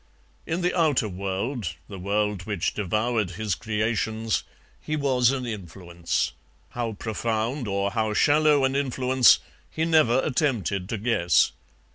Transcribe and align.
In 0.47 0.61
the 0.61 0.75
outer 0.75 1.07
world, 1.07 1.75
the 1.87 1.99
world 1.99 2.47
which 2.47 2.73
devoured 2.73 3.29
his 3.37 3.53
creations, 3.53 4.43
he 4.79 4.95
was 4.95 5.29
an 5.29 5.45
influence; 5.45 6.31
how 6.69 6.93
profound 6.93 7.67
or 7.67 7.91
how 7.91 8.15
shallow 8.15 8.63
an 8.65 8.75
influence 8.75 9.37
he 9.69 9.85
never 9.85 10.19
attempted 10.23 10.89
to 10.89 10.97
guess. 10.97 11.51